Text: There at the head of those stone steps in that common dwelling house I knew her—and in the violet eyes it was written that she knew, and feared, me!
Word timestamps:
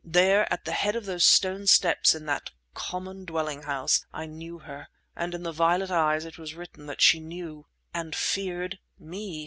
There 0.03 0.51
at 0.51 0.65
the 0.65 0.71
head 0.71 0.95
of 0.95 1.05
those 1.05 1.23
stone 1.23 1.67
steps 1.67 2.15
in 2.15 2.25
that 2.25 2.49
common 2.73 3.23
dwelling 3.23 3.61
house 3.61 4.03
I 4.11 4.25
knew 4.25 4.57
her—and 4.57 5.35
in 5.35 5.43
the 5.43 5.51
violet 5.51 5.91
eyes 5.91 6.25
it 6.25 6.39
was 6.39 6.55
written 6.55 6.87
that 6.87 7.01
she 7.03 7.19
knew, 7.19 7.67
and 7.93 8.15
feared, 8.15 8.79
me! 8.97 9.19